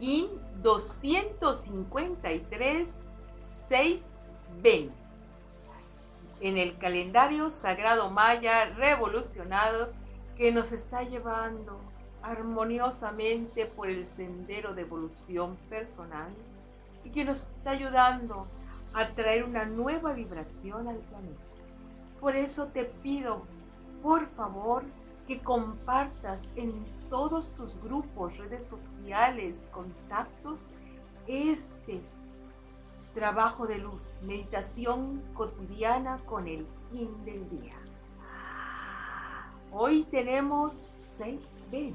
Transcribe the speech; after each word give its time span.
253 0.00 2.90
620 3.68 5.00
en 6.40 6.56
el 6.56 6.78
calendario 6.78 7.50
sagrado 7.50 8.10
maya 8.10 8.64
revolucionado 8.76 9.92
que 10.36 10.52
nos 10.52 10.72
está 10.72 11.02
llevando 11.02 11.78
armoniosamente 12.22 13.66
por 13.66 13.90
el 13.90 14.04
sendero 14.04 14.74
de 14.74 14.82
evolución 14.82 15.56
personal 15.68 16.30
y 17.04 17.10
que 17.10 17.24
nos 17.24 17.42
está 17.42 17.70
ayudando 17.70 18.46
a 18.94 19.08
traer 19.08 19.44
una 19.44 19.64
nueva 19.64 20.12
vibración 20.12 20.88
al 20.88 20.96
planeta. 20.96 21.40
Por 22.20 22.36
eso 22.36 22.68
te 22.68 22.84
pido, 22.84 23.42
por 24.02 24.26
favor, 24.28 24.84
que 25.30 25.38
compartas 25.38 26.48
en 26.56 26.84
todos 27.08 27.52
tus 27.52 27.80
grupos, 27.80 28.36
redes 28.38 28.64
sociales, 28.66 29.62
contactos, 29.70 30.62
este 31.28 32.00
trabajo 33.14 33.68
de 33.68 33.78
luz, 33.78 34.16
meditación 34.22 35.22
cotidiana 35.34 36.20
con 36.26 36.48
el 36.48 36.66
fin 36.90 37.24
del 37.24 37.48
día. 37.48 37.76
Hoy 39.70 40.02
tenemos 40.10 40.88
6B. 41.00 41.94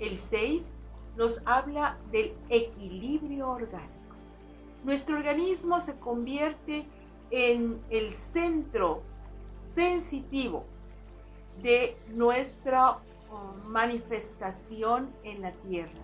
El 0.00 0.18
6 0.18 0.72
nos 1.16 1.46
habla 1.46 1.98
del 2.10 2.34
equilibrio 2.48 3.48
orgánico. 3.48 4.16
Nuestro 4.82 5.18
organismo 5.18 5.80
se 5.80 6.00
convierte 6.00 6.84
en 7.30 7.80
el 7.90 8.12
centro 8.12 9.02
sensitivo 9.54 10.64
de 11.62 11.96
nuestra 12.08 12.92
uh, 12.92 13.68
manifestación 13.68 15.10
en 15.24 15.42
la 15.42 15.52
tierra. 15.52 16.00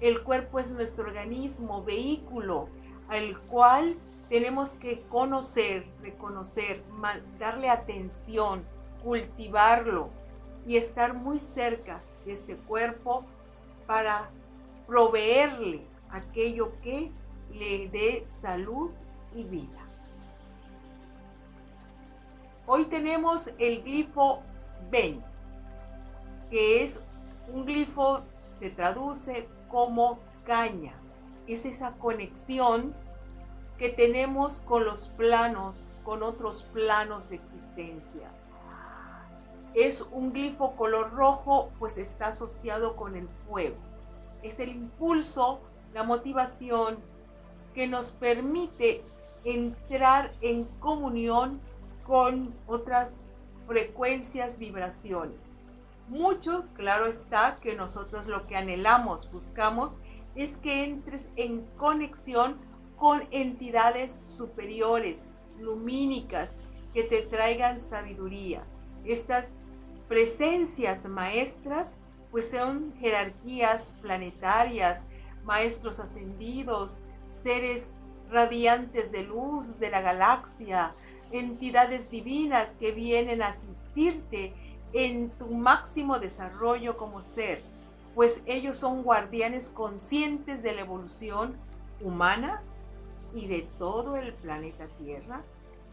El 0.00 0.22
cuerpo 0.22 0.58
es 0.58 0.70
nuestro 0.70 1.04
organismo, 1.04 1.82
vehículo 1.82 2.68
al 3.08 3.38
cual 3.42 3.96
tenemos 4.28 4.76
que 4.76 5.02
conocer, 5.02 5.84
reconocer, 6.00 6.82
darle 7.38 7.68
atención, 7.68 8.64
cultivarlo 9.02 10.10
y 10.66 10.76
estar 10.76 11.14
muy 11.14 11.40
cerca 11.40 12.00
de 12.24 12.32
este 12.32 12.56
cuerpo 12.56 13.24
para 13.86 14.30
proveerle 14.86 15.84
aquello 16.10 16.72
que 16.82 17.10
le 17.52 17.88
dé 17.88 18.22
salud 18.26 18.90
y 19.34 19.42
vida. 19.42 19.80
Hoy 22.66 22.84
tenemos 22.84 23.50
el 23.58 23.82
glifo 23.82 24.42
Ben, 24.90 25.22
que 26.50 26.82
es 26.82 27.02
un 27.52 27.64
glifo, 27.64 28.20
se 28.58 28.70
traduce 28.70 29.48
como 29.68 30.18
caña 30.44 31.00
es 31.52 31.66
esa 31.66 31.92
conexión 31.92 32.94
que 33.78 33.88
tenemos 33.88 34.60
con 34.60 34.84
los 34.84 35.08
planos, 35.08 35.76
con 36.04 36.22
otros 36.22 36.64
planos 36.72 37.28
de 37.28 37.36
existencia. 37.36 38.30
Es 39.74 40.08
un 40.12 40.32
glifo 40.32 40.76
color 40.76 41.12
rojo, 41.12 41.70
pues 41.78 41.96
está 41.98 42.26
asociado 42.26 42.96
con 42.96 43.16
el 43.16 43.28
fuego. 43.48 43.76
Es 44.42 44.60
el 44.60 44.70
impulso, 44.70 45.60
la 45.94 46.02
motivación 46.02 46.98
que 47.74 47.86
nos 47.86 48.12
permite 48.12 49.02
entrar 49.44 50.32
en 50.40 50.64
comunión 50.80 51.60
con 52.06 52.54
otras 52.66 53.28
frecuencias, 53.70 54.58
vibraciones. 54.58 55.38
Mucho, 56.08 56.64
claro 56.74 57.06
está, 57.06 57.58
que 57.60 57.76
nosotros 57.76 58.26
lo 58.26 58.48
que 58.48 58.56
anhelamos, 58.56 59.30
buscamos, 59.30 59.96
es 60.34 60.56
que 60.56 60.82
entres 60.82 61.28
en 61.36 61.64
conexión 61.76 62.56
con 62.96 63.28
entidades 63.30 64.12
superiores, 64.12 65.24
lumínicas, 65.60 66.56
que 66.92 67.04
te 67.04 67.22
traigan 67.22 67.78
sabiduría. 67.78 68.64
Estas 69.04 69.52
presencias 70.08 71.08
maestras 71.08 71.94
pues 72.32 72.50
son 72.50 72.92
jerarquías 72.98 73.94
planetarias, 74.02 75.04
maestros 75.44 76.00
ascendidos, 76.00 76.98
seres 77.24 77.94
radiantes 78.32 79.12
de 79.12 79.22
luz 79.22 79.78
de 79.78 79.90
la 79.90 80.00
galaxia, 80.00 80.92
entidades 81.32 82.10
divinas 82.10 82.74
que 82.78 82.92
vienen 82.92 83.42
a 83.42 83.48
asistirte 83.48 84.54
en 84.92 85.30
tu 85.30 85.46
máximo 85.46 86.18
desarrollo 86.18 86.96
como 86.96 87.22
ser 87.22 87.62
pues 88.14 88.42
ellos 88.46 88.76
son 88.76 89.02
guardianes 89.02 89.68
conscientes 89.70 90.62
de 90.62 90.72
la 90.72 90.82
evolución 90.82 91.56
humana 92.00 92.62
y 93.34 93.46
de 93.46 93.62
todo 93.78 94.16
el 94.16 94.34
planeta 94.34 94.88
Tierra, 94.98 95.42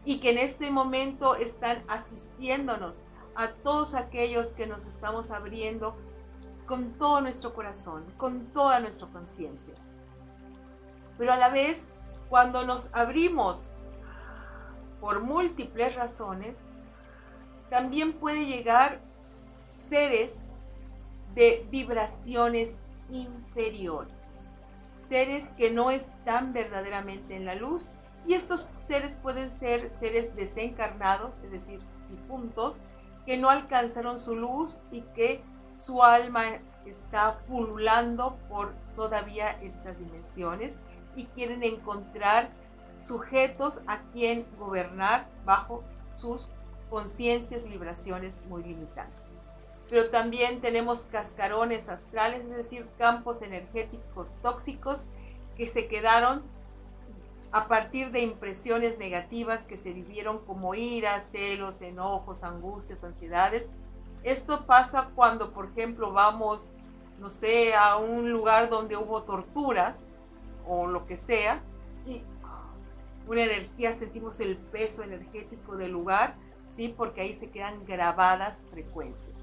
y 0.04 0.20
que 0.20 0.30
en 0.30 0.38
este 0.38 0.70
momento 0.70 1.36
están 1.36 1.82
asistiéndonos 1.88 3.02
a 3.34 3.48
todos 3.48 3.94
aquellos 3.94 4.52
que 4.52 4.66
nos 4.66 4.86
estamos 4.86 5.30
abriendo 5.30 5.94
con 6.66 6.92
todo 6.98 7.20
nuestro 7.20 7.54
corazón, 7.54 8.04
con 8.16 8.46
toda 8.46 8.80
nuestra 8.80 9.08
conciencia. 9.08 9.74
Pero 11.16 11.32
a 11.32 11.36
la 11.36 11.50
vez, 11.50 11.88
cuando 12.28 12.64
nos 12.64 12.90
abrimos 12.92 13.70
por 15.00 15.20
múltiples 15.20 15.94
razones, 15.94 16.70
también 17.70 18.14
puede 18.14 18.46
llegar 18.46 19.00
seres 19.70 20.46
de 21.34 21.66
vibraciones 21.70 22.76
inferiores, 23.10 24.12
seres 25.08 25.50
que 25.56 25.70
no 25.70 25.90
están 25.90 26.52
verdaderamente 26.52 27.36
en 27.36 27.44
la 27.44 27.54
luz 27.54 27.90
y 28.26 28.34
estos 28.34 28.70
seres 28.78 29.16
pueden 29.16 29.50
ser 29.50 29.88
seres 29.90 30.34
desencarnados, 30.34 31.34
es 31.44 31.50
decir, 31.50 31.80
difuntos, 32.10 32.80
que 33.24 33.36
no 33.36 33.50
alcanzaron 33.50 34.18
su 34.18 34.36
luz 34.36 34.82
y 34.90 35.02
que 35.14 35.42
su 35.76 36.02
alma 36.02 36.44
está 36.86 37.38
pululando 37.46 38.36
por 38.48 38.74
todavía 38.96 39.50
estas 39.62 39.98
dimensiones 39.98 40.76
y 41.14 41.24
quieren 41.26 41.62
encontrar 41.62 42.50
sujetos 42.98 43.80
a 43.86 44.02
quien 44.12 44.46
gobernar 44.58 45.28
bajo 45.44 45.84
sus 46.16 46.48
conciencias 46.90 47.66
y 47.66 47.70
vibraciones 47.70 48.40
muy 48.48 48.62
limitantes 48.62 49.28
pero 49.88 50.10
también 50.10 50.60
tenemos 50.60 51.06
cascarones 51.06 51.88
astrales, 51.88 52.42
es 52.42 52.56
decir, 52.56 52.86
campos 52.98 53.42
energéticos 53.42 54.32
tóxicos 54.42 55.04
que 55.56 55.66
se 55.66 55.88
quedaron 55.88 56.42
a 57.52 57.68
partir 57.68 58.10
de 58.10 58.20
impresiones 58.20 58.98
negativas 58.98 59.64
que 59.64 59.78
se 59.78 59.92
vivieron 59.92 60.40
como 60.40 60.74
ira, 60.74 61.18
celos, 61.20 61.80
enojos, 61.80 62.44
angustias, 62.44 63.02
ansiedades. 63.02 63.68
Esto 64.22 64.66
pasa 64.66 65.08
cuando, 65.14 65.52
por 65.52 65.66
ejemplo, 65.66 66.12
vamos, 66.12 66.72
no 67.18 67.30
sé, 67.30 67.74
a 67.74 67.96
un 67.96 68.30
lugar 68.30 68.68
donde 68.68 68.96
hubo 68.98 69.22
torturas 69.22 70.06
o 70.66 70.86
lo 70.86 71.06
que 71.06 71.16
sea, 71.16 71.62
y 72.06 72.22
una 73.28 73.44
energía, 73.44 73.92
sentimos 73.92 74.40
el 74.40 74.56
peso 74.56 75.02
energético 75.02 75.76
del 75.76 75.92
lugar, 75.92 76.34
¿sí? 76.66 76.88
Porque 76.88 77.20
ahí 77.20 77.34
se 77.34 77.50
quedan 77.50 77.84
grabadas 77.84 78.64
frecuencias. 78.70 79.36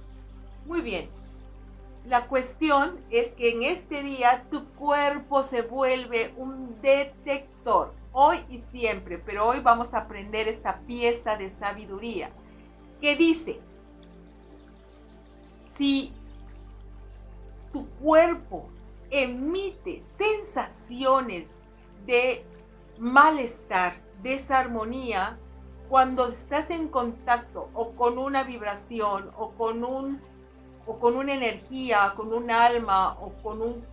Muy 0.65 0.81
bien. 0.81 1.09
La 2.05 2.27
cuestión 2.27 2.99
es 3.09 3.31
que 3.33 3.51
en 3.51 3.63
este 3.63 4.03
día 4.03 4.45
tu 4.51 4.65
cuerpo 4.73 5.43
se 5.43 5.61
vuelve 5.61 6.33
un 6.37 6.79
detector, 6.81 7.93
hoy 8.11 8.39
y 8.49 8.59
siempre, 8.71 9.17
pero 9.17 9.47
hoy 9.47 9.59
vamos 9.59 9.93
a 9.93 9.99
aprender 9.99 10.47
esta 10.47 10.79
pieza 10.81 11.35
de 11.35 11.49
sabiduría 11.49 12.29
que 13.01 13.15
dice, 13.15 13.59
si 15.59 16.13
tu 17.73 17.87
cuerpo 18.01 18.67
emite 19.09 20.01
sensaciones 20.03 21.47
de 22.05 22.45
malestar, 22.97 23.97
desarmonía, 24.21 25.37
cuando 25.89 26.27
estás 26.27 26.71
en 26.71 26.87
contacto 26.87 27.69
o 27.73 27.91
con 27.91 28.17
una 28.17 28.43
vibración 28.43 29.31
o 29.37 29.51
con 29.51 29.83
un 29.83 30.21
o 30.87 30.99
con 30.99 31.15
una 31.15 31.33
energía, 31.33 32.13
con 32.15 32.33
un 32.33 32.51
alma 32.51 33.13
o 33.19 33.33
con 33.41 33.61
un 33.61 33.83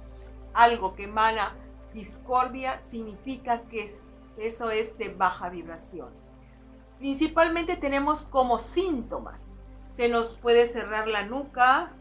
algo 0.53 0.95
que 0.95 1.05
emana 1.05 1.55
discordia, 1.95 2.83
significa 2.83 3.63
que 3.63 3.89
eso 4.39 4.71
es 4.71 4.99
de 4.99 5.09
baja 5.09 5.49
vibración. 5.49 6.11
Principalmente 6.99 7.77
tenemos 7.77 8.25
como 8.25 8.59
síntomas. 8.59 9.55
Se 9.91 10.09
nos 10.09 10.37
puede 10.37 10.67
cerrar 10.67 11.09
la 11.09 11.25
nuca, 11.25 11.93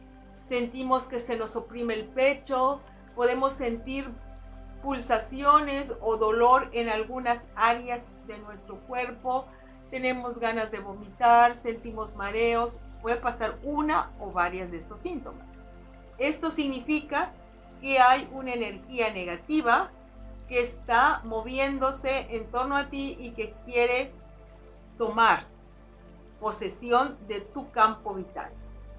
sentimos 0.44 1.08
que 1.08 1.20
se 1.20 1.38
nos 1.38 1.56
oprime 1.56 1.94
el 1.94 2.06
pecho, 2.06 2.82
podemos 3.16 3.54
sentir 3.54 4.10
pulsaciones 4.82 5.94
o 6.02 6.18
dolor 6.18 6.70
en 6.74 6.90
algunas 6.90 7.48
áreas 7.56 8.08
de 8.28 8.38
nuestro 8.40 8.78
cuerpo, 8.82 9.46
tenemos 9.90 10.40
ganas 10.40 10.72
de 10.72 10.80
vomitar, 10.80 11.56
sentimos 11.56 12.16
mareos, 12.16 12.82
puede 13.02 13.18
pasar 13.18 13.58
una 13.64 14.12
o 14.20 14.32
varias 14.32 14.72
de 14.72 14.78
estos 14.78 15.02
síntomas. 15.02 15.48
Esto 16.18 16.52
significa 16.52 17.32
que 17.82 18.00
hay 18.00 18.30
una 18.32 18.54
energía 18.54 19.12
negativa 19.12 19.92
que 20.48 20.60
está 20.60 21.22
moviéndose 21.24 22.28
en 22.36 22.50
torno 22.52 22.78
a 22.78 22.90
ti 22.90 23.18
y 23.20 23.32
que 23.32 23.54
quiere 23.66 24.12
tomar 24.98 25.46
posesión 26.40 27.18
de 27.28 27.42
tu 27.42 27.72
campo 27.72 28.14
vital. 28.14 28.52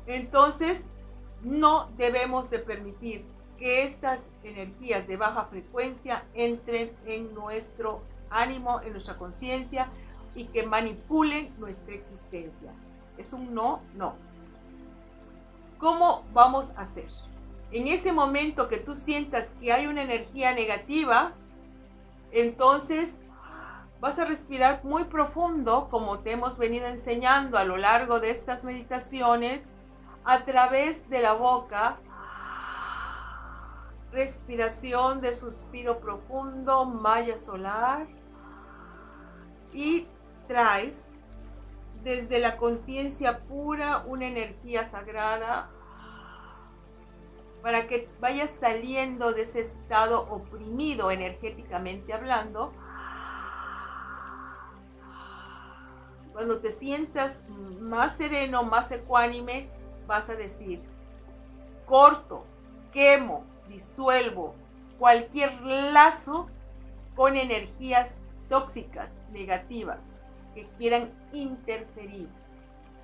Entonces, 0.07 0.91
no 1.43 1.91
debemos 1.97 2.51
de 2.51 2.59
permitir 2.59 3.25
que 3.63 3.85
estas 3.85 4.29
energías 4.43 5.07
de 5.07 5.17
baja 5.17 5.45
frecuencia 5.45 6.25
entren 6.35 6.97
en 7.07 7.33
nuestro 7.33 8.03
ánimo, 8.29 8.81
en 8.81 8.91
nuestra 8.91 9.17
conciencia 9.17 9.87
y 10.35 10.47
que 10.47 10.67
manipulen 10.67 11.55
nuestra 11.59 11.95
existencia. 11.95 12.73
Es 13.17 13.33
un 13.33 13.55
no, 13.55 13.81
no. 13.95 14.17
¿Cómo 15.79 16.25
vamos 16.33 16.71
a 16.71 16.81
hacer? 16.81 17.07
En 17.71 17.87
ese 17.87 18.11
momento 18.11 18.69
que 18.69 18.79
tú 18.79 18.97
sientas 18.97 19.53
que 19.61 19.73
hay 19.73 19.87
una 19.87 20.03
energía 20.03 20.53
negativa, 20.53 21.31
entonces 22.33 23.17
vas 24.01 24.19
a 24.19 24.25
respirar 24.25 24.81
muy 24.83 25.05
profundo, 25.05 25.87
como 25.89 26.19
te 26.19 26.33
hemos 26.33 26.59
venido 26.59 26.89
enseñando 26.89 27.59
a 27.59 27.65
lo 27.65 27.77
largo 27.77 28.19
de 28.19 28.31
estas 28.31 28.65
meditaciones, 28.65 29.71
a 30.25 30.45
través 30.45 31.09
de 31.09 31.23
la 31.23 31.35
boca. 31.35 32.01
Respiración 34.13 35.21
de 35.23 35.33
suspiro 35.33 35.99
profundo, 35.99 36.85
malla 36.85 37.39
solar. 37.39 38.07
Y 39.73 40.07
traes 40.47 41.11
desde 42.05 42.39
la 42.39 42.57
conciencia 42.57 43.41
pura 43.41 44.05
una 44.07 44.27
energía 44.27 44.85
sagrada 44.85 45.71
para 47.63 47.87
que 47.87 48.11
vayas 48.21 48.51
saliendo 48.51 49.33
de 49.33 49.43
ese 49.43 49.61
estado 49.61 50.23
oprimido 50.29 51.11
energéticamente 51.11 52.13
hablando. 52.13 52.73
Cuando 56.33 56.59
te 56.59 56.71
sientas 56.71 57.45
más 57.49 58.17
sereno, 58.17 58.65
más 58.65 58.91
ecuánime, 58.91 59.71
vas 60.07 60.29
a 60.29 60.35
decir, 60.35 60.81
corto, 61.87 62.45
quemo, 62.91 63.45
disuelvo 63.73 64.55
cualquier 64.99 65.61
lazo 65.63 66.49
con 67.17 67.37
energías 67.37 68.21
tóxicas, 68.49 69.19
negativas, 69.33 69.99
que 70.55 70.69
quieran 70.77 71.11
interferir 71.33 72.29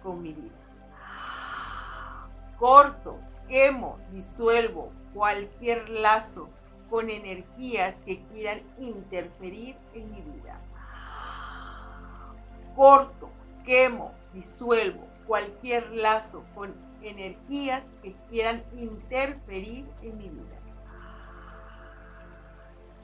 con 0.02 0.22
mi 0.22 0.32
vida. 0.32 0.54
Corto, 2.58 3.18
quemo, 3.48 3.98
disuelvo 4.12 4.92
cualquier 5.14 5.88
lazo 5.88 6.50
con 6.90 7.08
energías 7.08 8.00
que 8.00 8.22
quieran 8.26 8.62
interferir 8.78 9.76
en 9.94 10.10
mi 10.10 10.20
vida. 10.20 10.60
Corto, 12.76 13.30
quemo, 13.64 14.12
disuelvo 14.32 15.06
cualquier 15.26 15.90
lazo 15.92 16.44
con 16.54 16.74
energías 17.02 17.90
que 18.02 18.14
quieran 18.28 18.64
interferir 18.76 19.86
en 20.02 20.18
mi 20.18 20.28
vida. 20.28 20.58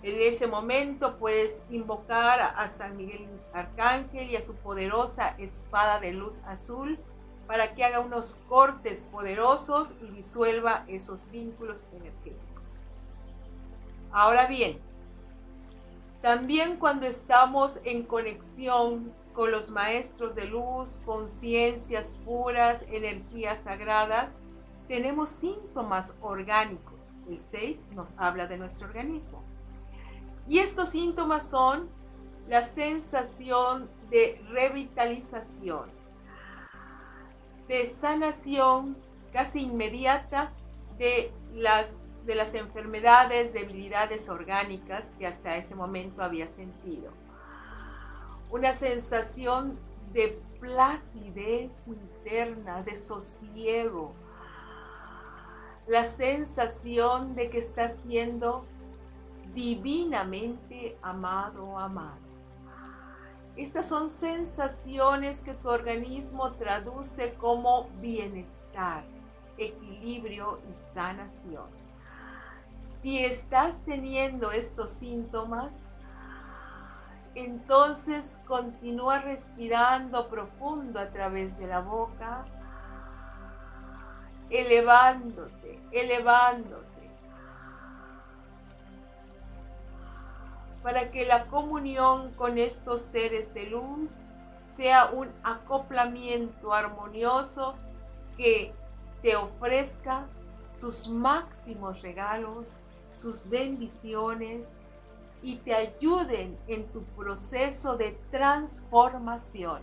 En 0.02 0.20
ese 0.20 0.46
momento 0.46 1.16
puedes 1.16 1.62
invocar 1.70 2.40
a 2.40 2.68
San 2.68 2.96
Miguel 2.96 3.26
Arcángel 3.54 4.30
y 4.30 4.36
a 4.36 4.42
su 4.42 4.54
poderosa 4.54 5.34
espada 5.38 5.98
de 5.98 6.12
luz 6.12 6.42
azul 6.46 6.98
para 7.46 7.74
que 7.74 7.84
haga 7.84 8.00
unos 8.00 8.42
cortes 8.48 9.04
poderosos 9.04 9.94
y 10.02 10.10
disuelva 10.10 10.84
esos 10.88 11.30
vínculos 11.30 11.86
energéticos. 11.92 12.38
Ahora 14.12 14.46
bien, 14.46 14.78
también 16.20 16.76
cuando 16.76 17.06
estamos 17.06 17.80
en 17.84 18.02
conexión 18.02 19.12
con 19.34 19.50
los 19.50 19.70
maestros 19.70 20.34
de 20.34 20.46
luz, 20.46 21.02
conciencias 21.04 22.14
puras, 22.24 22.84
energías 22.88 23.64
sagradas, 23.64 24.32
tenemos 24.88 25.30
síntomas 25.30 26.16
orgánicos. 26.20 26.94
El 27.28 27.40
6 27.40 27.82
nos 27.94 28.14
habla 28.16 28.46
de 28.46 28.56
nuestro 28.58 28.86
organismo. 28.86 29.42
Y 30.48 30.58
estos 30.58 30.90
síntomas 30.90 31.48
son 31.50 31.88
la 32.48 32.62
sensación 32.62 33.88
de 34.10 34.40
revitalización, 34.50 35.90
de 37.66 37.86
sanación 37.86 38.96
casi 39.32 39.62
inmediata 39.62 40.52
de 40.98 41.32
las, 41.54 42.12
de 42.26 42.34
las 42.34 42.54
enfermedades, 42.54 43.52
debilidades 43.52 44.28
orgánicas 44.28 45.10
que 45.18 45.26
hasta 45.26 45.56
ese 45.56 45.74
momento 45.74 46.22
había 46.22 46.46
sentido. 46.46 47.10
Una 48.54 48.72
sensación 48.72 49.76
de 50.12 50.40
placidez 50.60 51.72
interna, 51.88 52.84
de 52.84 52.94
sosiego. 52.94 54.12
La 55.88 56.04
sensación 56.04 57.34
de 57.34 57.50
que 57.50 57.58
estás 57.58 57.96
siendo 58.06 58.64
divinamente 59.56 60.96
amado 61.02 61.76
amado. 61.76 62.20
Estas 63.56 63.88
son 63.88 64.08
sensaciones 64.08 65.40
que 65.40 65.54
tu 65.54 65.68
organismo 65.68 66.52
traduce 66.52 67.34
como 67.34 67.88
bienestar, 68.00 69.02
equilibrio 69.58 70.60
y 70.70 70.74
sanación. 70.94 71.66
Si 73.00 73.18
estás 73.18 73.84
teniendo 73.84 74.52
estos 74.52 74.90
síntomas, 74.90 75.76
entonces 77.34 78.40
continúa 78.46 79.18
respirando 79.18 80.28
profundo 80.28 81.00
a 81.00 81.08
través 81.08 81.56
de 81.58 81.66
la 81.66 81.80
boca, 81.80 82.44
elevándote, 84.50 85.80
elevándote 85.90 86.94
para 90.84 91.10
que 91.10 91.24
la 91.24 91.46
comunión 91.46 92.30
con 92.34 92.58
estos 92.58 93.00
seres 93.00 93.54
de 93.54 93.64
luz 93.64 94.12
sea 94.76 95.06
un 95.06 95.30
acoplamiento 95.42 96.74
armonioso 96.74 97.74
que 98.36 98.74
te 99.22 99.34
ofrezca 99.34 100.26
sus 100.74 101.08
máximos 101.08 102.02
regalos, 102.02 102.78
sus 103.14 103.48
bendiciones 103.48 104.68
y 105.44 105.56
te 105.56 105.74
ayuden 105.74 106.58
en 106.66 106.86
tu 106.86 107.02
proceso 107.02 107.98
de 107.98 108.18
transformación. 108.30 109.82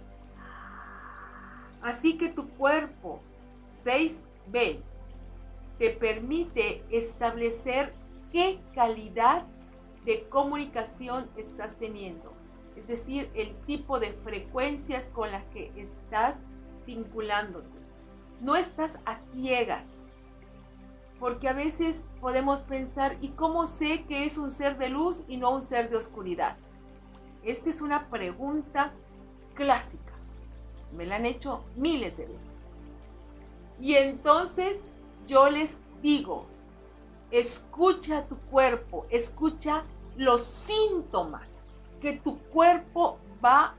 Así 1.83 2.17
que 2.17 2.29
tu 2.29 2.49
cuerpo 2.49 3.21
6B 3.63 4.79
te 5.77 5.89
permite 5.91 6.83
establecer 6.89 7.93
qué 8.31 8.59
calidad 8.73 9.45
de 10.03 10.27
comunicación 10.29 11.29
estás 11.37 11.75
teniendo, 11.75 12.33
es 12.75 12.87
decir, 12.87 13.29
el 13.35 13.55
tipo 13.67 13.99
de 13.99 14.13
frecuencias 14.13 15.11
con 15.11 15.31
las 15.31 15.43
que 15.45 15.71
estás 15.75 16.41
vinculándote. 16.87 17.69
No 18.41 18.55
estás 18.55 18.97
a 19.05 19.19
ciegas, 19.31 20.07
porque 21.21 21.47
a 21.47 21.53
veces 21.53 22.07
podemos 22.19 22.63
pensar, 22.63 23.15
¿y 23.21 23.29
cómo 23.29 23.67
sé 23.67 24.03
que 24.03 24.25
es 24.25 24.37
un 24.37 24.51
ser 24.51 24.77
de 24.77 24.89
luz 24.89 25.23
y 25.29 25.37
no 25.37 25.51
un 25.51 25.61
ser 25.61 25.89
de 25.89 25.95
oscuridad? 25.95 26.57
Esta 27.43 27.69
es 27.69 27.79
una 27.79 28.09
pregunta 28.09 28.91
clásica. 29.53 30.13
Me 30.97 31.05
la 31.05 31.15
han 31.15 31.25
hecho 31.25 31.63
miles 31.77 32.17
de 32.17 32.25
veces. 32.25 32.51
Y 33.79 33.93
entonces 33.95 34.83
yo 35.27 35.49
les 35.49 35.79
digo, 36.01 36.45
Escucha 37.31 38.25
tu 38.27 38.35
cuerpo, 38.35 39.05
escucha 39.09 39.85
los 40.17 40.43
síntomas 40.43 41.69
que 42.01 42.11
tu 42.11 42.37
cuerpo 42.49 43.19
va 43.43 43.73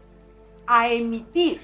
a 0.67 0.89
emitir, 0.89 1.61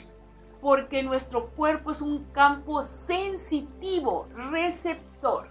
porque 0.61 1.03
nuestro 1.03 1.47
cuerpo 1.49 1.91
es 1.91 2.03
un 2.03 2.25
campo 2.33 2.83
sensitivo, 2.83 4.29
receptor. 4.51 5.49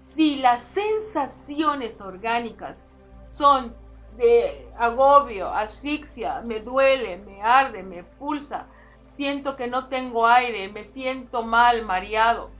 Si 0.00 0.36
las 0.36 0.62
sensaciones 0.62 2.00
orgánicas 2.00 2.82
son 3.24 3.74
de 4.16 4.68
agobio, 4.76 5.52
asfixia, 5.52 6.40
me 6.40 6.60
duele, 6.60 7.18
me 7.18 7.42
arde, 7.42 7.82
me 7.82 8.02
pulsa, 8.02 8.66
siento 9.04 9.56
que 9.56 9.68
no 9.68 9.88
tengo 9.88 10.26
aire, 10.26 10.72
me 10.72 10.84
siento 10.84 11.42
mal, 11.42 11.84
mareado, 11.84 12.50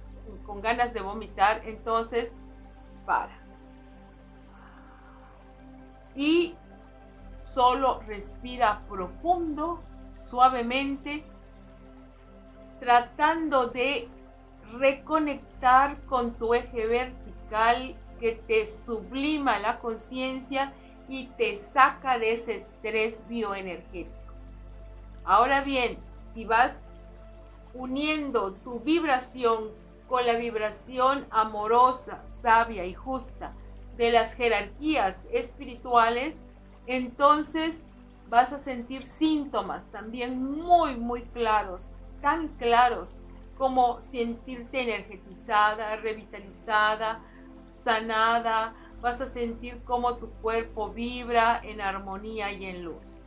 con 0.47 0.61
ganas 0.61 0.93
de 0.93 1.01
vomitar, 1.01 1.63
entonces 1.65 2.37
para. 3.07 3.41
Y 6.15 6.55
solo 7.37 8.01
respira 8.07 8.83
profundo, 8.87 9.83
suavemente, 10.19 11.25
tratando 12.81 13.69
de 13.69 14.09
reconectar 14.79 16.01
con 16.07 16.35
tu 16.35 16.55
eje 16.55 16.87
vertical 16.87 17.97
que 18.19 18.33
te 18.33 18.67
sublima 18.67 19.59
la 19.59 19.79
conciencia 19.79 20.73
y 21.09 21.27
te 21.29 21.57
saca 21.57 22.19
de 22.19 22.33
ese 22.33 22.57
estrés 22.57 23.25
bioenergético. 23.29 24.15
Ahora 25.25 25.63
bien, 25.63 25.99
si 26.35 26.45
vas 26.45 26.85
uniendo 27.75 28.53
tu 28.53 28.81
vibración 28.81 29.71
con 30.09 30.27
la 30.27 30.35
vibración 30.35 31.27
amorosa, 31.31 32.25
sabia 32.29 32.85
y 32.85 32.95
justa 32.95 33.55
de 33.97 34.11
las 34.11 34.35
jerarquías 34.35 35.27
espirituales, 35.33 36.43
entonces 36.87 37.83
vas 38.29 38.53
a 38.53 38.59
sentir 38.59 39.07
síntomas 39.07 39.87
también 39.91 40.43
muy, 40.43 40.97
muy 40.97 41.23
claros, 41.23 41.89
tan 42.21 42.49
claros 42.57 43.21
como 43.61 44.01
sentirte 44.01 44.81
energetizada, 44.81 45.95
revitalizada, 45.97 47.21
sanada, 47.69 48.73
vas 49.03 49.21
a 49.21 49.27
sentir 49.27 49.83
cómo 49.85 50.17
tu 50.17 50.31
cuerpo 50.41 50.89
vibra 50.89 51.61
en 51.63 51.83
armonía 51.83 52.51
y 52.53 52.65
en 52.65 52.83
luz. 52.83 53.19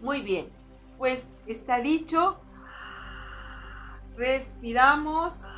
Muy 0.00 0.22
bien, 0.22 0.50
pues 0.98 1.32
está 1.48 1.80
dicho, 1.80 2.38
respiramos. 4.16 5.48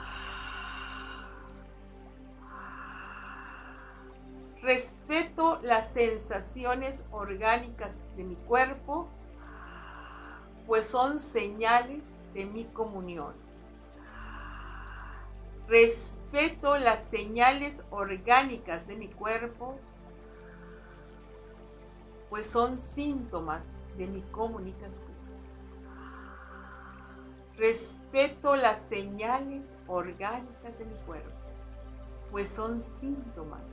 Respeto 4.62 5.60
las 5.62 5.92
sensaciones 5.92 7.06
orgánicas 7.10 8.00
de 8.16 8.24
mi 8.24 8.36
cuerpo, 8.36 9.06
pues 10.66 10.86
son 10.86 11.20
señales 11.20 12.08
de 12.32 12.46
mi 12.46 12.64
comunión. 12.64 13.45
Respeto 15.68 16.76
las 16.76 17.04
señales 17.04 17.84
orgánicas 17.90 18.86
de 18.86 18.94
mi 18.94 19.08
cuerpo, 19.08 19.80
pues 22.30 22.48
son 22.48 22.78
síntomas 22.78 23.80
de 23.96 24.06
mi 24.06 24.22
comunicación. 24.30 25.16
Respeto 27.56 28.54
las 28.54 28.78
señales 28.78 29.74
orgánicas 29.88 30.78
de 30.78 30.84
mi 30.84 30.94
cuerpo, 31.06 31.30
pues 32.30 32.48
son 32.48 32.80
síntomas 32.80 33.64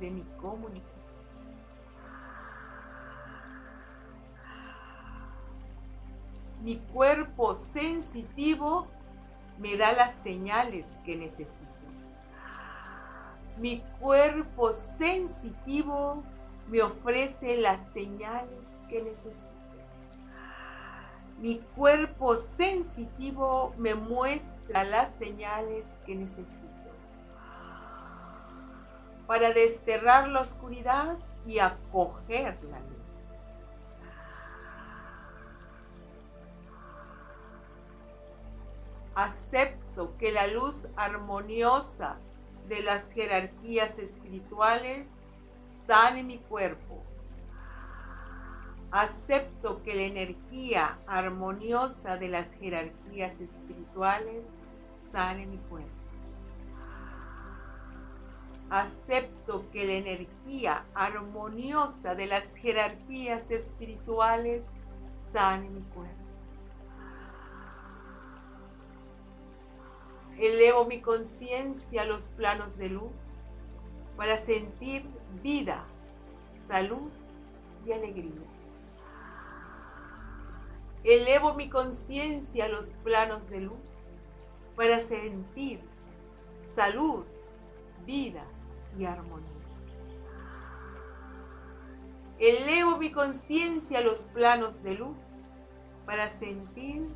de 0.00 0.10
mi 0.10 0.22
comunicación. 0.40 0.92
Mi 6.62 6.78
cuerpo 6.78 7.54
sensitivo 7.54 8.86
me 9.58 9.76
da 9.76 9.92
las 9.92 10.14
señales 10.14 10.96
que 11.04 11.16
necesito. 11.16 11.60
Mi 13.58 13.84
cuerpo 14.00 14.72
sensitivo 14.72 16.22
me 16.68 16.82
ofrece 16.82 17.56
las 17.56 17.80
señales 17.92 18.66
que 18.88 19.02
necesito. 19.02 19.46
Mi 21.38 21.58
cuerpo 21.76 22.36
sensitivo 22.36 23.74
me 23.76 23.94
muestra 23.94 24.84
las 24.84 25.14
señales 25.14 25.86
que 26.06 26.14
necesito 26.14 26.62
para 29.26 29.52
desterrar 29.52 30.28
la 30.28 30.40
oscuridad 30.40 31.16
y 31.46 31.58
acoger 31.58 32.58
la 32.70 32.78
luz. 32.80 33.01
Acepto 39.14 40.16
que 40.16 40.32
la 40.32 40.46
luz 40.46 40.88
armoniosa 40.96 42.16
de 42.68 42.82
las 42.82 43.12
jerarquías 43.12 43.98
espirituales 43.98 45.06
sane 45.66 46.22
mi 46.22 46.38
cuerpo. 46.38 47.02
Acepto 48.90 49.82
que 49.82 49.94
la 49.94 50.02
energía 50.02 50.98
armoniosa 51.06 52.16
de 52.16 52.28
las 52.28 52.54
jerarquías 52.54 53.40
espirituales 53.40 54.44
sane 54.98 55.46
mi 55.46 55.58
cuerpo 55.58 56.02
acepto 58.72 59.66
que 59.70 59.84
la 59.84 59.92
energía 59.92 60.86
armoniosa 60.94 62.14
de 62.14 62.26
las 62.26 62.56
jerarquías 62.56 63.50
espirituales 63.50 64.64
sane 65.18 65.68
mi 65.68 65.82
cuerpo. 65.82 66.21
Elevo 70.42 70.86
mi 70.86 71.00
conciencia 71.00 72.02
a 72.02 72.04
los 72.04 72.26
planos 72.26 72.76
de 72.76 72.88
luz 72.88 73.12
para 74.16 74.36
sentir 74.36 75.04
vida, 75.40 75.84
salud 76.60 77.12
y 77.86 77.92
alegría. 77.92 78.42
Elevo 81.04 81.54
mi 81.54 81.70
conciencia 81.70 82.64
a 82.64 82.68
los 82.68 82.92
planos 83.04 83.48
de 83.50 83.60
luz 83.60 83.78
para 84.74 84.98
sentir 84.98 85.78
salud, 86.60 87.24
vida 88.04 88.44
y 88.98 89.04
armonía. 89.04 89.46
Elevo 92.40 92.96
mi 92.96 93.12
conciencia 93.12 94.00
a 94.00 94.02
los 94.02 94.24
planos 94.24 94.82
de 94.82 94.94
luz 94.94 95.16
para 96.04 96.28
sentir 96.28 97.06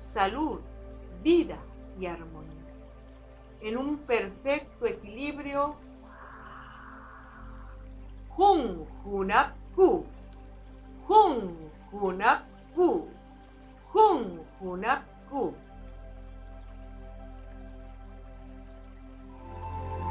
salud, 0.00 0.58
vida 1.22 1.60
y 1.98 2.06
armonía. 2.06 2.54
En 3.60 3.76
un 3.76 3.98
perfecto 3.98 4.86
equilibrio. 4.86 5.74
Hun 8.36 8.86
Hunap 9.04 9.56
Hu. 9.76 10.04
Hun 11.08 11.56
Hunap 11.92 12.44
Hu. 12.76 13.08
Hun 13.92 14.40
Hunap 14.60 15.02
Hu. 15.30 15.54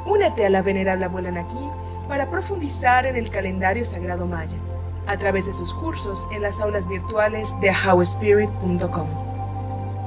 Únete 0.05 0.45
a 0.45 0.49
la 0.49 0.61
venerable 0.61 1.05
abuela 1.05 1.31
Naki 1.31 1.69
para 2.07 2.29
profundizar 2.29 3.05
en 3.05 3.15
el 3.17 3.29
calendario 3.29 3.83
sagrado 3.83 4.25
maya 4.25 4.57
a 5.05 5.17
través 5.17 5.45
de 5.47 5.53
sus 5.53 5.73
cursos 5.73 6.27
en 6.31 6.41
las 6.41 6.59
aulas 6.59 6.87
virtuales 6.87 7.59
de 7.61 7.71
howspirit.com. 7.71 9.26